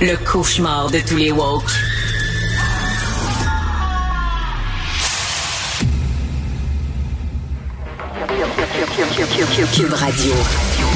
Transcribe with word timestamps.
Le 0.00 0.16
cauchemar 0.24 0.90
de 0.90 0.98
tous 0.98 1.16
les 1.16 1.30
woke. 1.30 1.70
Cube 9.72 9.92
Radio. 9.92 10.32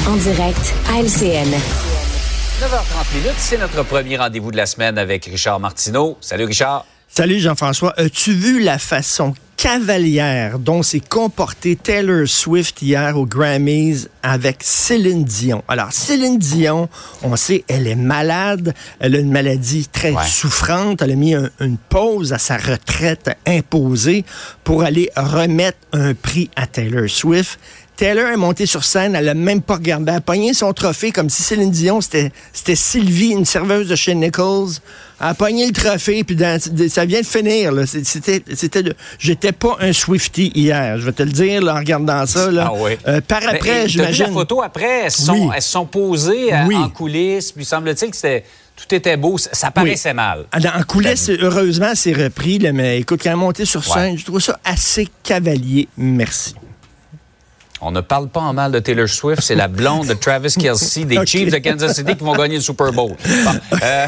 En 0.05 0.15
direct 0.17 0.73
à 0.89 0.99
LCN. 0.99 1.47
9h30 2.59 3.15
minutes, 3.15 3.35
c'est 3.37 3.57
notre 3.57 3.83
premier 3.83 4.17
rendez-vous 4.17 4.51
de 4.51 4.57
la 4.57 4.65
semaine 4.65 4.97
avec 4.97 5.25
Richard 5.25 5.61
Martineau. 5.61 6.17
Salut 6.19 6.43
Richard. 6.43 6.85
Salut 7.07 7.39
Jean-François. 7.39 7.93
As-tu 7.97 8.33
vu 8.33 8.61
la 8.61 8.77
façon 8.77 9.33
cavalière 9.57 10.59
dont 10.59 10.83
s'est 10.83 11.01
comporté 11.01 11.75
Taylor 11.75 12.27
Swift 12.27 12.81
hier 12.81 13.17
aux 13.17 13.25
Grammys 13.25 14.07
avec 14.21 14.57
Céline 14.61 15.25
Dion? 15.25 15.63
Alors, 15.67 15.91
Céline 15.91 16.37
Dion, 16.37 16.87
on 17.23 17.35
sait, 17.35 17.65
elle 17.67 17.87
est 17.87 17.95
malade. 17.95 18.73
Elle 18.99 19.15
a 19.15 19.19
une 19.19 19.31
maladie 19.31 19.87
très 19.87 20.13
souffrante. 20.25 21.01
Elle 21.01 21.11
a 21.11 21.15
mis 21.15 21.33
une 21.33 21.77
pause 21.89 22.31
à 22.33 22.37
sa 22.37 22.57
retraite 22.57 23.31
imposée 23.47 24.23
pour 24.63 24.83
aller 24.83 25.09
remettre 25.17 25.79
un 25.91 26.13
prix 26.13 26.49
à 26.55 26.67
Taylor 26.67 27.09
Swift. 27.09 27.59
Taylor 27.97 28.27
est 28.27 28.37
montée 28.37 28.67
sur 28.67 28.83
scène, 28.83 29.15
elle 29.15 29.27
a 29.27 29.33
même 29.33 29.61
pas 29.61 29.73
regardé. 29.73 30.11
Elle 30.11 30.19
a 30.19 30.21
pogné 30.21 30.53
son 30.53 30.71
trophée 30.71 31.11
comme 31.11 31.31
si 31.31 31.41
Céline 31.41 31.71
Dion, 31.71 31.99
c'était 31.99 32.31
Sylvie, 32.75 33.31
une 33.31 33.43
serveuse 33.43 33.87
de 33.87 33.95
chez 33.95 34.13
Nichols. 34.13 34.69
Elle 35.19 35.27
a 35.27 35.33
pogné 35.33 35.65
le 35.65 35.73
trophée, 35.73 36.23
puis 36.23 36.37
ça 36.89 37.05
vient 37.05 37.21
de 37.21 37.25
finir. 37.25 37.73
C'était, 37.87 38.43
j'étais 39.17 39.51
pas 39.51 39.77
un 39.79 39.93
Swifty 39.93 40.51
hier, 40.53 40.99
je 40.99 41.05
vais 41.07 41.11
te 41.11 41.23
le 41.23 41.31
dire 41.31 41.63
en 41.63 41.73
regardant 41.73 42.23
ça. 42.27 42.51
Là. 42.51 42.67
Ah 42.69 42.77
oui. 42.79 42.91
Euh, 43.07 43.19
par 43.19 43.41
après, 43.47 43.89
j'imagine. 43.89 44.27
la 44.27 44.31
photo 44.31 44.61
après, 44.61 45.05
elles 45.05 45.11
sont, 45.11 45.51
elles 45.51 45.61
sont 45.63 45.87
posées 45.87 46.53
euh, 46.53 46.75
en 46.75 46.89
coulisses, 46.89 47.51
puis 47.51 47.65
semble-t-il 47.65 48.11
que 48.11 48.15
c'était 48.15 48.43
tout 48.75 48.93
était 48.93 49.17
beau, 49.17 49.39
ça, 49.39 49.71
paraissait 49.71 50.13
mal. 50.13 50.45
Ah, 50.51 50.59
en 50.77 50.83
coulisses, 50.83 51.31
heureusement, 51.31 51.93
c'est 51.95 52.13
repris, 52.13 52.59
mais 52.71 52.99
écoute, 52.99 53.21
quand 53.23 53.31
elle 53.31 53.35
est 53.35 53.39
montée 53.39 53.65
sur 53.65 53.83
scène, 53.83 54.19
je 54.19 54.23
trouve 54.23 54.39
ça 54.39 54.59
assez 54.63 55.07
cavalier. 55.23 55.87
Merci. 55.97 56.53
On 57.81 57.91
ne 57.91 58.01
parle 58.01 58.27
pas 58.27 58.39
en 58.39 58.53
mal 58.53 58.71
de 58.71 58.79
Taylor 58.79 59.07
Swift, 59.07 59.41
c'est 59.41 59.55
la 59.55 59.67
blonde 59.67 60.07
de 60.07 60.13
Travis 60.13 60.53
Kelsey 60.53 61.05
des 61.05 61.23
Chiefs 61.25 61.51
de 61.51 61.59
Kansas 61.59 61.95
City 61.95 62.15
qui 62.15 62.23
vont 62.23 62.35
gagner 62.35 62.55
le 62.55 62.61
Super 62.61 62.91
Bowl. 62.91 63.15
Euh, 63.83 64.07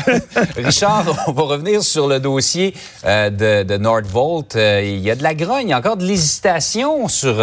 Richard, 0.58 1.06
on 1.28 1.31
va 1.31 1.44
revenir 1.44 1.84
sur 1.84 2.08
le 2.08 2.20
dossier 2.20 2.73
euh, 3.06 3.30
de, 3.30 3.64
de 3.64 3.78
Nordvolt. 3.78 4.56
Euh, 4.56 4.81
il 4.84 5.00
y 5.00 5.12
a 5.12 5.16
de 5.16 5.23
la 5.23 5.36
grogne, 5.36 5.67
il 5.67 5.70
y 5.70 5.73
a 5.73 5.78
encore 5.78 5.97
de 5.97 6.06
l'hésitation 6.06 7.08
sur 7.08 7.36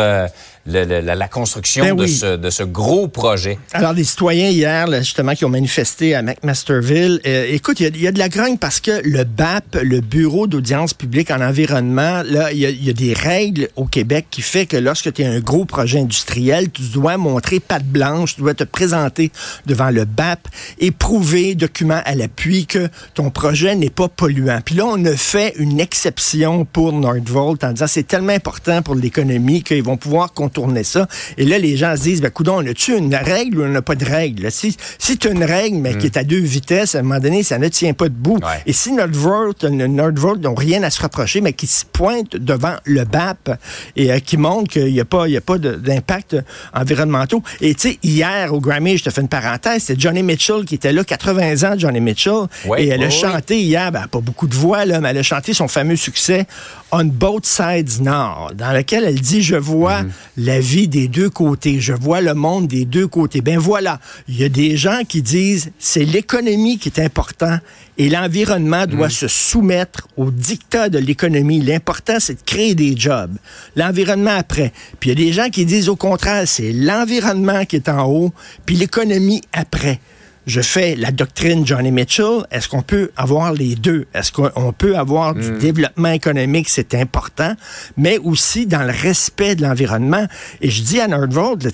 la, 0.67 1.28
construction 1.28 1.84
ben 1.84 1.97
de, 1.97 2.06
ce, 2.06 2.36
de, 2.36 2.50
ce, 2.50 2.62
gros 2.62 3.09
projet. 3.09 3.59
Alors, 3.72 3.92
les 3.92 4.05
citoyens 4.05 4.48
hier, 4.48 4.86
justement, 4.98 5.34
qui 5.34 5.45
ont 5.45 5.50
manifesté 5.50 6.14
à 6.14 6.23
McMasterville, 6.23 7.20
euh, 7.27 7.47
écoute, 7.50 7.81
il 7.81 7.97
y, 7.97 8.06
a 8.06 8.12
de 8.12 8.19
la 8.19 8.28
grogne 8.28 8.58
parce 8.58 8.81
que 8.81 9.00
le 9.05 9.25
BAP, 9.25 9.77
le 9.83 10.00
Bureau 10.00 10.47
d'audience 10.47 10.95
publique 10.95 11.31
en 11.31 11.41
environnement, 11.41 12.23
là, 12.25 12.53
il 12.53 12.58
y, 12.58 12.91
a 12.91 12.92
des 12.92 13.12
règles 13.12 13.69
au 13.77 13.84
Québec 13.84 14.27
qui 14.31 14.42
fait 14.42 14.67
que 14.67 14.77
lorsque 14.77 15.12
tu 15.12 15.25
as 15.25 15.31
un 15.31 15.41
gros 15.41 15.64
projet 15.64 16.00
industriel, 16.00 16.70
tu 16.70 16.83
dois 16.83 17.17
montrer 17.17 17.61
patte 17.61 17.86
blanche, 17.86 18.36
tu 18.36 18.42
dois 18.42 18.55
te 18.55 18.64
présenter 18.64 19.30
devant 19.67 19.91
le 19.91 20.05
BAP 20.05 20.48
et 20.78 20.91
prouver, 20.91 21.55
document 21.55 22.01
à 22.05 22.14
l'appui, 22.14 22.67
que 22.67 22.89
ton 23.14 23.30
projet 23.30 23.75
n'est 23.75 23.91
pas 23.91 24.08
polluant. 24.08 24.61
Puis 24.64 24.75
là, 24.75 24.86
on 24.86 25.05
a 25.05 25.17
fait 25.17 25.55
une 25.58 25.80
exception 25.80 26.64
pour 26.64 26.92
Nordvolt 26.92 27.62
en 27.64 27.73
disant 27.73 27.86
c'est 27.86 28.06
tellement 28.06 28.33
important 28.33 28.83
pour 28.83 28.95
l'économie 28.95 29.62
qu'ils 29.62 29.83
vont 29.83 29.97
pouvoir 29.97 30.33
tourner 30.57 30.85
ça. 30.85 31.07
Et 31.37 31.45
là, 31.45 31.59
les 31.59 31.77
gens 31.77 31.95
se 31.97 32.03
disent, 32.03 32.23
ben, 32.23 32.31
coudon, 32.31 32.62
on 32.62 32.67
a-tu 32.67 32.97
une 32.97 33.15
règle 33.15 33.59
ou 33.59 33.65
on 33.65 33.69
n'a 33.69 33.83
pas 33.83 33.95
de 33.95 34.07
règle? 34.07 34.51
Si, 34.51 34.75
si 34.98 35.19
tu 35.19 35.29
as 35.29 35.33
une 35.33 35.45
règle, 35.45 35.77
mais 35.77 35.98
qui 35.98 36.07
est 36.07 36.17
à 36.17 36.25
deux 36.25 36.41
vitesses, 36.41 36.95
à 36.95 37.01
un 37.01 37.03
moment 37.03 37.21
donné, 37.21 37.43
ça 37.43 37.59
ne 37.59 37.69
tient 37.69 37.93
pas 37.93 38.09
debout. 38.09 38.39
Et 38.65 38.73
si 38.73 38.93
Nordvolt, 38.93 39.64
Nordvolt 39.64 40.41
n'ont 40.41 40.55
rien 40.55 40.83
à 40.83 40.89
se 40.89 41.03
reprocher, 41.03 41.42
mais 41.42 41.53
qui 41.53 41.67
se 41.67 41.85
pointe 41.85 42.36
devant 42.36 42.77
le 42.85 43.05
BAP 43.05 43.51
et 43.97 44.11
euh, 44.11 44.19
qui 44.19 44.39
montre 44.39 44.70
qu'il 44.73 44.91
n'y 44.91 45.01
a 45.01 45.05
pas, 45.05 45.29
il 45.29 45.36
a 45.36 45.42
pas 45.42 45.58
d'impact 45.58 46.36
environnementaux. 46.73 47.42
Et 47.61 47.75
tu 47.75 47.91
sais, 47.91 47.98
hier, 48.03 48.55
au 48.55 48.61
Grammy, 48.61 48.97
je 48.97 49.05
te 49.05 49.11
fais 49.11 49.20
une 49.20 49.29
parenthèse, 49.29 49.83
c'est 49.85 50.01
Johnny 50.01 50.23
Mitchell 50.23 50.64
qui 50.64 50.77
était 50.77 50.92
là, 50.92 51.05
80 51.05 51.70
ans, 51.70 51.75
Johnny 51.77 52.01
Mitchell. 52.01 52.47
et 52.79 52.89
elle 52.89 53.03
a 53.03 53.11
chanté 53.11 53.61
hier, 53.61 53.92
ben, 53.92 54.07
pas 54.07 54.20
beaucoup 54.20 54.47
de 54.47 54.55
voix, 54.55 54.86
là, 54.86 55.03
mais 55.03 55.11
elle 55.11 55.19
a 55.19 55.23
chanté 55.23 55.53
son 55.53 55.69
fameux 55.69 55.97
succès 55.97 56.47
On 56.92 57.05
Both 57.05 57.45
Sides 57.45 58.01
Now, 58.01 58.55
dans 58.55 58.73
lequel 58.73 59.05
elle 59.05 59.20
dit, 59.20 59.42
je 59.42 59.57
vois 59.57 60.03
mhm 60.03 60.13
la 60.46 60.61
vie 60.61 60.86
des 60.86 61.08
deux 61.08 61.29
côtés. 61.29 61.80
Je 61.80 61.92
vois 61.92 62.20
le 62.20 62.33
monde 62.33 62.68
des 62.68 62.84
deux 62.84 63.08
côtés. 63.08 63.40
Ben 63.40 63.58
voilà, 63.58 63.98
il 64.29 64.39
y 64.39 64.45
a 64.45 64.48
des 64.48 64.77
gens 64.77 65.01
qui 65.07 65.20
disent 65.20 65.73
c'est 65.79 66.05
l'économie 66.05 66.79
qui 66.79 66.89
est 66.89 67.01
important 67.01 67.58
et 67.98 68.08
l'environnement 68.08 68.86
doit 68.86 69.08
mm. 69.08 69.11
se 69.11 69.29
soumettre 69.29 70.06
au 70.17 70.30
dictat 70.30 70.89
de 70.89 70.98
l'économie. 70.98 71.61
L'important, 71.61 72.18
c'est 72.20 72.35
de 72.35 72.45
créer 72.46 72.77
des 72.77 72.96
jobs. 72.96 73.35
L'environnement 73.74 74.36
après. 74.39 74.73
Puis 75.01 75.11
il 75.11 75.18
y 75.18 75.23
a 75.23 75.27
des 75.27 75.33
gens 75.33 75.51
qui 75.51 75.67
disent 75.67 75.89
au 75.89 75.96
contraire, 75.96 76.46
c'est 76.46 76.73
l'environnement 76.73 77.64
qui 77.64 77.77
est 77.77 77.89
en 77.89 78.06
haut, 78.08 78.33
puis 78.64 78.77
l'économie 78.77 79.42
après 79.52 79.98
je 80.46 80.61
fais 80.61 80.95
la 80.95 81.11
doctrine 81.11 81.67
Johnny 81.67 81.90
Mitchell. 81.90 82.46
Est-ce 82.51 82.68
qu'on 82.68 82.83
peut 82.83 83.11
avoir 83.17 83.52
les 83.52 83.74
deux? 83.74 84.07
Est-ce 84.14 84.30
qu'on 84.30 84.73
peut 84.73 84.96
avoir 84.96 85.34
du 85.34 85.51
hmm. 85.51 85.58
développement 85.58 86.11
économique? 86.11 86.68
C'est 86.68 86.95
important, 86.95 87.55
mais 87.96 88.18
aussi 88.18 88.67
dans 88.67 88.85
le 88.85 88.92
respect 88.92 89.56
de 89.56 89.62
l'environnement. 89.62 90.27
Et 90.61 90.70
je 90.70 90.83
dis 90.83 91.01
à 91.01 91.08
Nordvold, 91.08 91.70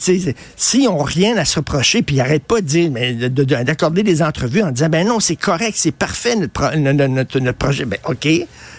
si 0.57 0.89
on 0.89 1.03
rien 1.03 1.37
à 1.37 1.45
se 1.45 1.57
reprocher, 1.57 2.03
puis 2.03 2.21
arrête 2.21 2.45
pas 2.45 2.61
de 2.61 2.67
dire, 2.67 2.91
mais 2.91 3.15
d'accorder 3.15 4.03
des 4.03 4.23
entrevues 4.23 4.63
en 4.63 4.71
disant, 4.71 4.89
ben 4.89 5.07
non, 5.07 5.21
c'est 5.21 5.37
correct, 5.37 5.75
c'est 5.77 5.93
parfait 5.93 6.37
notre, 6.37 6.75
notre, 6.77 7.39
notre, 7.41 7.59
projet. 7.59 7.85
Ben 7.85 7.99
OK, 8.09 8.27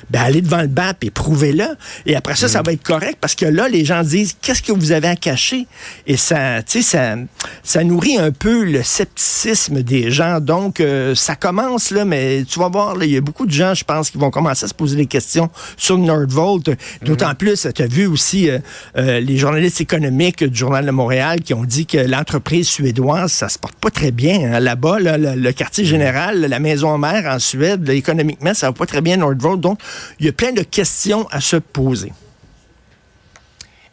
ben 0.09 0.21
allez 0.21 0.41
devant 0.41 0.61
le 0.61 0.67
BAP 0.67 1.03
et 1.03 1.11
prouvez-le. 1.11 1.65
Et 2.05 2.15
après 2.15 2.35
ça, 2.35 2.47
ça 2.47 2.61
hmm. 2.61 2.65
va 2.65 2.73
être 2.73 2.83
correct 2.83 3.17
parce 3.19 3.35
que 3.35 3.45
là, 3.45 3.67
les 3.67 3.85
gens 3.85 4.03
disent, 4.03 4.35
qu'est-ce 4.41 4.61
que 4.61 4.71
vous 4.71 4.91
avez 4.91 5.07
à 5.07 5.15
cacher? 5.15 5.67
Et 6.07 6.17
ça, 6.17 6.61
ça, 6.65 7.15
ça 7.63 7.83
nourrit 7.83 8.17
un 8.17 8.31
peu 8.31 8.63
le 8.63 8.83
scepticisme 8.83 9.83
des 9.83 10.11
gens. 10.11 10.39
Donc, 10.39 10.79
euh, 10.79 11.15
ça 11.15 11.35
commence, 11.35 11.91
là, 11.91 12.05
mais 12.05 12.43
tu 12.43 12.59
vas 12.59 12.69
voir, 12.69 12.95
il 13.03 13.11
y 13.11 13.17
a 13.17 13.21
beaucoup 13.21 13.45
de 13.45 13.51
gens, 13.51 13.73
je 13.73 13.83
pense, 13.83 14.09
qui 14.09 14.17
vont 14.17 14.31
commencer 14.31 14.65
à 14.65 14.67
se 14.67 14.73
poser 14.73 14.95
des 14.95 15.05
questions 15.05 15.49
sur 15.77 15.97
Nordvolt. 15.97 16.69
D'autant 17.01 17.29
mhm. 17.29 17.35
plus, 17.35 17.67
tu 17.73 17.81
as 17.81 17.87
vu 17.87 18.05
aussi 18.05 18.49
euh, 18.49 18.59
euh, 18.97 19.19
les 19.19 19.37
journalistes 19.37 19.81
économiques 19.81 20.43
du 20.43 20.57
Journal 20.57 20.85
de 20.85 20.91
Montréal 20.91 21.41
qui 21.41 21.53
ont 21.53 21.65
dit 21.65 21.85
que 21.85 21.97
l'entreprise 21.97 22.67
suédoise, 22.67 23.31
ça 23.31 23.49
se 23.49 23.59
porte 23.59 23.75
pas 23.75 23.89
très 23.89 24.11
bien. 24.11 24.53
Hein. 24.53 24.59
Là-bas, 24.59 24.97
le, 24.99 25.51
quartier 25.51 25.83
mhm. 25.83 25.89
général, 25.89 26.41
la 26.41 26.59
maison 26.59 26.97
mère 26.97 27.31
en 27.31 27.39
Suède, 27.39 27.87
économiquement, 27.89 28.53
ça 28.53 28.67
va 28.67 28.73
pas 28.73 28.85
très 28.85 29.01
bien, 29.01 29.17
Nordvolt. 29.17 29.59
Donc, 29.59 29.79
il 30.19 30.25
y 30.25 30.29
a 30.29 30.33
plein 30.33 30.51
de 30.51 30.61
questions 30.63 31.27
à 31.31 31.41
se 31.41 31.55
poser. 31.55 32.11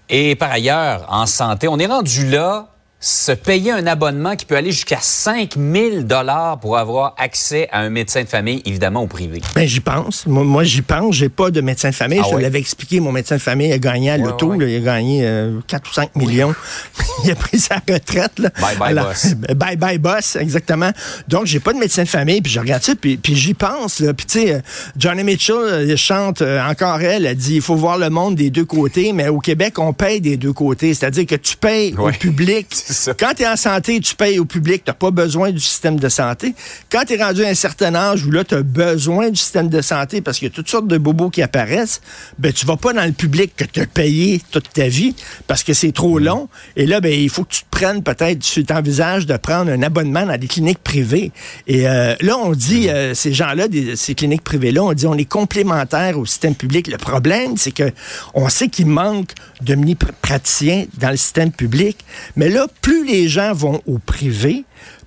Et 0.09 0.34
par 0.34 0.50
ailleurs, 0.50 1.06
en 1.09 1.26
santé, 1.26 1.69
on 1.69 1.78
est 1.78 1.87
rendu 1.87 2.28
là 2.28 2.75
se 3.03 3.33
payer 3.33 3.72
un 3.72 3.87
abonnement 3.87 4.37
qui 4.37 4.44
peut 4.44 4.56
aller 4.56 4.72
jusqu'à 4.72 4.99
5000 5.00 6.06
dollars 6.06 6.61
pour 6.61 6.77
avoir 6.77 7.15
accès 7.16 7.66
à 7.72 7.81
un 7.81 7.88
médecin 7.88 8.22
de 8.22 8.28
famille, 8.28 8.61
évidemment 8.66 9.03
au 9.03 9.06
privé. 9.06 9.41
Ben 9.55 9.66
j'y 9.66 9.81
pense. 9.81 10.27
Moi, 10.27 10.65
j'y 10.65 10.83
pense. 10.83 11.15
J'ai 11.15 11.31
pas 11.31 11.50
de 11.50 11.62
médecin 11.62 11.89
de 11.89 11.94
famille. 11.94 12.21
Ah 12.22 12.28
je 12.31 12.37
l'avais 12.37 12.59
expliqué. 12.59 13.00
Mon 13.00 13.10
médecin 13.10 13.37
de 13.37 13.41
famille 13.41 13.72
a 13.72 13.78
gagné 13.78 14.10
à 14.10 14.19
l'auto. 14.19 14.53
Il 14.60 14.77
a 14.77 14.81
gagné 14.81 15.21
4 15.66 15.83
euh, 15.83 15.89
ou 15.89 15.94
5 15.94 16.16
millions. 16.16 16.55
il 17.25 17.31
a 17.31 17.34
pris 17.37 17.59
sa 17.59 17.77
retraite. 17.77 18.39
Là. 18.39 18.50
Bye 18.60 18.77
bye 18.77 18.94
boss. 18.94 19.34
Bye 19.56 19.77
bye 19.77 19.99
boss, 19.99 20.37
exactement. 20.37 20.91
Donc 21.27 21.47
j'ai 21.47 21.60
pas 21.60 21.72
de 21.72 21.78
médecin 21.78 22.03
de 22.03 22.09
famille. 22.09 22.43
Puis 22.43 22.53
je 22.53 22.60
regarde 22.60 22.83
ça. 22.83 22.94
Puis, 22.94 23.16
puis 23.16 23.34
j'y 23.34 23.55
pense. 23.55 24.03
Puis 24.15 24.27
tu 24.27 24.41
sais, 24.41 24.62
Johnny 24.99 25.25
Mitchell 25.25 25.56
euh, 25.56 25.97
chante 25.97 26.43
euh, 26.43 26.62
encore 26.69 27.00
elle. 27.00 27.25
Elle 27.25 27.37
dit 27.37 27.56
il 27.56 27.62
faut 27.62 27.77
voir 27.77 27.97
le 27.97 28.10
monde 28.10 28.34
des 28.34 28.50
deux 28.50 28.66
côtés. 28.66 29.15
Mais 29.15 29.28
au 29.28 29.39
Québec, 29.39 29.78
on 29.78 29.94
paye 29.94 30.21
des 30.21 30.37
deux 30.37 30.53
côtés. 30.53 30.93
C'est-à-dire 30.93 31.25
que 31.25 31.37
tu 31.37 31.56
payes 31.56 31.94
au 31.97 32.10
public 32.10 32.66
quand 33.19 33.34
tu 33.37 33.42
es 33.42 33.48
en 33.48 33.57
santé, 33.57 34.01
tu 34.01 34.15
payes 34.15 34.39
au 34.39 34.45
public, 34.45 34.84
tu 34.84 34.91
n'as 34.91 34.95
pas 34.95 35.10
besoin 35.10 35.51
du 35.51 35.60
système 35.60 35.98
de 35.98 36.09
santé. 36.09 36.54
Quand 36.91 37.04
tu 37.07 37.15
es 37.15 37.22
rendu 37.22 37.45
à 37.45 37.48
un 37.48 37.54
certain 37.54 37.95
âge 37.95 38.25
où 38.25 38.31
là, 38.31 38.45
tu 38.45 38.54
as 38.54 38.63
besoin 38.63 39.31
du 39.31 39.37
système 39.37 39.69
de 39.69 39.81
santé 39.81 40.21
parce 40.21 40.39
qu'il 40.39 40.48
y 40.48 40.51
a 40.51 40.54
toutes 40.54 40.69
sortes 40.69 40.87
de 40.87 40.98
bobos 40.98 41.31
qui 41.31 41.42
apparaissent, 41.42 42.01
ben 42.39 42.53
tu 42.53 42.66
vas 42.66 42.77
pas 42.77 42.92
dans 42.92 43.04
le 43.04 43.13
public 43.13 43.53
que 43.57 43.65
tu 43.65 43.81
as 43.81 43.87
payé 43.87 44.41
toute 44.51 44.72
ta 44.72 44.89
vie 44.89 45.15
parce 45.47 45.63
que 45.63 45.75
c'est 45.75 45.92
trop 45.92 46.19
mm. 46.19 46.25
long. 46.25 46.48
Et 46.77 46.87
là, 46.87 47.01
ben, 47.01 47.13
il 47.13 47.31
faut 47.31 47.45
que 47.45 47.53
tu 47.53 47.63
te 47.63 47.71
prennes 47.71 48.03
peut-être, 48.03 48.41
tu 48.41 48.65
t'envisages 48.65 49.27
de 49.27 49.37
prendre 49.37 49.71
un 49.71 49.83
abonnement 49.83 50.27
dans 50.27 50.39
des 50.39 50.48
cliniques 50.48 50.83
privées. 50.83 51.33
Et 51.66 51.89
euh, 51.89 52.15
là, 52.21 52.39
on 52.39 52.53
dit, 52.53 52.87
mm. 52.87 52.91
euh, 52.91 53.15
ces 53.15 53.33
gens-là, 53.33 53.66
ces 53.97 54.15
cliniques 54.15 54.45
privées-là, 54.45 54.83
on 54.83 54.92
dit 54.92 55.07
on 55.07 55.16
est 55.16 55.25
complémentaires 55.25 56.19
au 56.19 56.27
système 56.27 56.54
public. 56.54 56.89
Le 56.89 56.98
problème, 56.98 57.57
c'est 57.57 57.72
que 57.72 57.92
on 58.34 58.48
sait 58.48 58.69
qu'il 58.69 58.87
manque 58.87 59.33
de 59.60 59.75
praticiens 60.21 60.87
dans 60.98 61.10
le 61.10 61.16
système 61.16 61.53
public. 61.53 61.98
Mais 62.37 62.48
là, 62.48 62.66
plus 62.80 63.04
les 63.04 63.28
gens 63.28 63.53
vont 63.53 63.80
au 63.86 63.98
privé, 63.98 64.65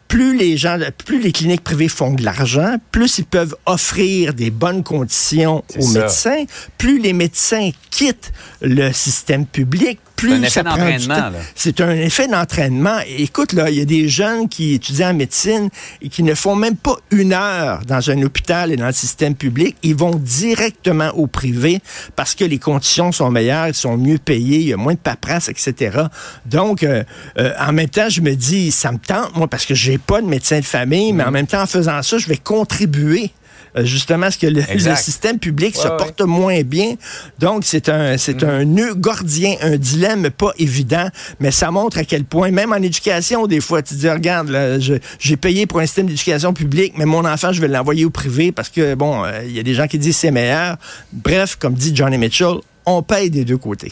plus 0.07 0.37
les 0.37 0.57
gens, 0.57 0.77
plus 1.05 1.19
les 1.19 1.31
cliniques 1.31 1.63
privées 1.63 1.87
font 1.87 2.13
de 2.13 2.23
l'argent, 2.23 2.75
plus 2.91 3.17
ils 3.17 3.25
peuvent 3.25 3.55
offrir 3.65 4.33
des 4.33 4.51
bonnes 4.51 4.83
conditions 4.83 5.63
aux 5.79 5.87
médecins, 5.87 6.45
plus 6.77 6.99
les 6.99 7.13
médecins 7.13 7.71
quittent 7.89 8.31
le 8.61 8.91
système 8.91 9.45
public, 9.45 9.99
plus 10.15 10.33
un 10.33 10.41
effet 10.41 10.49
ça 10.49 10.63
prend 10.63 10.75
du 10.75 10.79
d'entraînement, 10.81 11.15
temps. 11.15 11.29
là. 11.31 11.39
C'est 11.55 11.81
un 11.81 11.91
effet 11.91 12.27
d'entraînement. 12.27 12.97
Écoute, 13.17 13.53
là, 13.53 13.69
il 13.69 13.77
y 13.77 13.81
a 13.81 13.85
des 13.85 14.07
jeunes 14.07 14.47
qui 14.47 14.73
étudient 14.75 15.09
en 15.11 15.13
médecine 15.13 15.69
et 16.01 16.09
qui 16.09 16.23
ne 16.23 16.33
font 16.35 16.55
même 16.55 16.75
pas 16.75 16.97
une 17.11 17.33
heure 17.33 17.81
dans 17.85 18.09
un 18.09 18.21
hôpital 18.21 18.71
et 18.71 18.75
dans 18.77 18.87
le 18.87 18.93
système 18.93 19.35
public. 19.35 19.75
Ils 19.83 19.95
vont 19.95 20.15
directement 20.15 21.09
au 21.15 21.27
privé 21.27 21.81
parce 22.15 22.35
que 22.35 22.45
les 22.45 22.59
conditions 22.59 23.11
sont 23.11 23.29
meilleures, 23.31 23.67
ils 23.69 23.73
sont 23.73 23.97
mieux 23.97 24.17
payés, 24.17 24.57
il 24.59 24.67
y 24.69 24.73
a 24.73 24.77
moins 24.77 24.93
de 24.93 24.99
paperasse, 24.99 25.49
etc. 25.49 25.97
Donc, 26.45 26.83
euh, 26.83 27.03
euh, 27.39 27.51
en 27.59 27.73
même 27.73 27.89
temps, 27.89 28.09
je 28.09 28.21
me 28.21 28.35
dis, 28.35 28.71
ça 28.71 28.91
me 28.91 28.97
tente, 28.99 29.35
moi, 29.35 29.47
parce 29.47 29.65
que 29.65 29.73
j'ai 29.75 29.97
pas 29.97 30.21
de 30.21 30.27
médecin 30.27 30.59
de 30.59 30.65
famille, 30.65 31.11
mais 31.13 31.23
en 31.23 31.29
Mm. 31.29 31.33
même 31.33 31.47
temps, 31.47 31.61
en 31.63 31.67
faisant 31.67 32.01
ça, 32.03 32.17
je 32.17 32.27
vais 32.27 32.37
contribuer 32.37 33.31
justement 33.77 34.27
à 34.27 34.31
ce 34.31 34.37
que 34.37 34.47
le, 34.47 34.61
système 34.95 35.39
public 35.39 35.75
se 35.75 35.87
ouais. 35.87 35.97
porte 35.97 36.21
moins 36.21 36.61
bien. 36.61 36.95
Donc, 37.39 37.63
c'est 37.65 37.89
un, 37.89 38.17
c'est 38.17 38.43
un 38.43 38.65
nœud 38.65 38.93
gordien, 38.95 39.55
un 39.61 39.77
dilemme 39.77 40.29
pas 40.29 40.51
évident, 40.59 41.07
mais 41.39 41.51
ça 41.51 41.71
montre 41.71 41.97
à 41.97 42.03
quel 42.03 42.23
point, 42.25 42.51
même 42.51 42.71
en 42.73 42.77
éducation, 42.77 43.47
des 43.47 43.61
fois, 43.61 43.81
tu 43.81 43.95
te 43.95 43.99
dis, 43.99 44.09
regarde, 44.09 44.49
là, 44.49 44.79
je- 44.79 44.95
j'ai 45.19 45.37
payé 45.37 45.65
pour 45.65 45.79
un 45.79 45.85
système 45.85 46.07
d'éducation 46.07 46.53
publique, 46.53 46.93
mais 46.97 47.05
mon 47.05 47.25
enfant, 47.25 47.51
je 47.51 47.61
vais 47.61 47.67
l'envoyer 47.67 48.05
au 48.05 48.09
privé 48.09 48.51
parce 48.51 48.69
que, 48.69 48.95
bon, 48.95 49.23
euh, 49.23 49.41
il 49.45 49.51
y 49.51 49.59
a 49.59 49.63
des 49.63 49.73
gens 49.73 49.87
qui 49.87 49.97
disent 49.97 50.17
c'est 50.17 50.31
meilleur. 50.31 50.77
Bref, 51.11 51.55
comme 51.59 51.73
dit 51.73 51.95
Johnny 51.95 52.17
Mitchell, 52.17 52.55
on 52.85 53.01
paye 53.01 53.29
des 53.29 53.45
deux 53.45 53.57
côtés. 53.57 53.91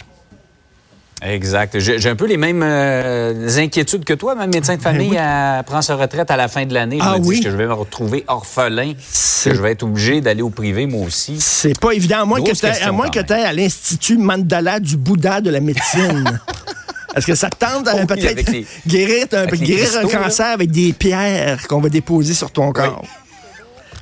Exact. 1.24 1.78
J'ai 1.78 2.10
un 2.10 2.16
peu 2.16 2.26
les 2.26 2.38
mêmes 2.38 2.64
euh, 2.64 3.48
inquiétudes 3.58 4.04
que 4.04 4.14
toi. 4.14 4.34
Ma 4.34 4.48
médecin 4.48 4.76
de 4.76 4.82
famille 4.82 5.12
Ben 5.12 5.16
oui. 5.16 5.56
elle 5.60 5.64
prend 5.66 5.82
sa 5.84 5.96
retraite 5.96 6.32
à 6.32 6.36
la 6.38 6.48
fin 6.48 6.66
de 6.66 6.74
l'année. 6.74 6.98
Je 7.00 7.04
Ah 7.06 7.18
me 7.18 7.24
dis 7.24 7.30
oui? 7.30 7.40
que 7.42 7.52
je 7.52 7.56
vais 7.56 7.68
me 7.68 7.74
retrouver 7.74 8.24
orphelin, 8.28 8.94
que 8.94 9.54
je 9.54 9.62
vais 9.62 9.74
être 9.74 9.84
obligé 9.84 10.20
d'aller 10.22 10.42
au 10.42 10.50
privé, 10.50 10.88
moi 10.88 11.06
aussi? 11.06 11.36
C'est 11.40 11.80
pas 11.80 11.92
évident, 11.92 12.22
à 12.22 12.26
moins 12.26 12.42
que 12.42 12.52
tu 12.52 13.26
t'ailles 13.26 13.44
à 13.46 13.54
l'Institut 13.54 14.18
Mandala 14.18 14.80
du 14.80 14.98
Bouddha 14.98 15.42
de 15.42 15.52
la 15.52 15.60
médecine. 15.60 16.40
Est-ce 17.16 17.28
que 17.28 17.36
ça 17.36 17.50
te 17.50 17.58
tente 17.58 17.90
Oh 17.94 18.06
peut-être 18.08 18.50
guérir, 18.88 19.28
un, 19.34 20.04
là. 20.04 20.08
cancer 20.08 20.46
avec 20.48 20.72
des 20.72 20.94
pierres 20.94 21.68
qu'on 21.68 21.82
va 21.82 21.90
déposer 21.90 22.34
sur 22.34 22.52
ton 22.52 22.72
corps? 22.72 23.04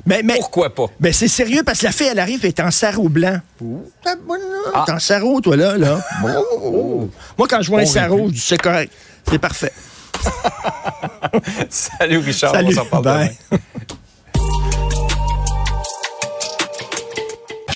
Mais, 0.05 0.21
mais, 0.23 0.37
Pourquoi 0.39 0.73
pas? 0.73 0.85
ben 0.99 1.11
c'est 1.13 1.27
sérieux 1.27 1.63
parce 1.63 1.79
que 1.79 1.85
la 1.85 1.91
fille, 1.91 2.07
elle 2.11 2.19
arrive 2.19 2.45
et 2.45 2.49
est 2.49 2.59
en 2.59 2.71
sarrau 2.71 3.09
blanc. 3.09 3.39
Ah. 4.73 4.83
T'es 4.85 4.91
en 4.93 4.99
sarrau, 4.99 5.41
toi, 5.41 5.55
là. 5.55 5.77
là. 5.77 5.99
Moi, 6.21 7.47
quand 7.49 7.61
je 7.61 7.69
vois 7.69 7.81
un 7.81 7.85
sarrau, 7.85 8.29
c'est 8.35 8.57
correct. 8.61 8.91
C'est 9.29 9.39
parfait. 9.39 9.73
Salut 11.69 12.17
Richard, 12.17 12.51
Salut. 12.53 12.67
on 12.69 12.71
s'en 12.71 12.85
parle 12.85 13.03
Bye. 13.03 13.37
demain. 13.51 13.61